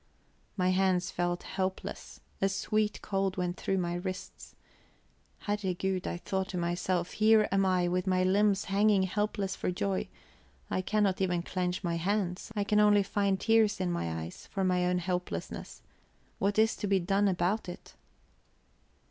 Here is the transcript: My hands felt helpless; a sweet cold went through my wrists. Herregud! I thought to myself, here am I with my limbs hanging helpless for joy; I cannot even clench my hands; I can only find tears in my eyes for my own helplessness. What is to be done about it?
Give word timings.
My 0.57 0.69
hands 0.69 1.11
felt 1.11 1.43
helpless; 1.43 2.21
a 2.41 2.49
sweet 2.49 3.03
cold 3.03 3.37
went 3.37 3.55
through 3.55 3.77
my 3.77 3.93
wrists. 3.93 4.55
Herregud! 5.45 6.07
I 6.07 6.17
thought 6.17 6.47
to 6.49 6.57
myself, 6.57 7.11
here 7.11 7.47
am 7.51 7.67
I 7.67 7.87
with 7.87 8.07
my 8.07 8.23
limbs 8.23 8.63
hanging 8.63 9.03
helpless 9.03 9.55
for 9.55 9.69
joy; 9.69 10.07
I 10.71 10.81
cannot 10.81 11.21
even 11.21 11.43
clench 11.43 11.83
my 11.83 11.97
hands; 11.97 12.51
I 12.55 12.63
can 12.63 12.79
only 12.79 13.03
find 13.03 13.39
tears 13.39 13.79
in 13.79 13.91
my 13.91 14.23
eyes 14.23 14.47
for 14.47 14.63
my 14.63 14.87
own 14.87 14.97
helplessness. 14.97 15.83
What 16.39 16.57
is 16.57 16.75
to 16.77 16.87
be 16.87 16.99
done 16.99 17.27
about 17.27 17.69
it? 17.69 17.93